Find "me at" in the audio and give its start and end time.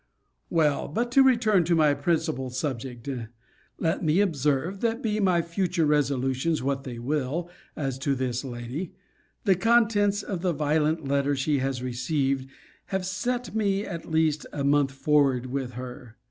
13.53-14.09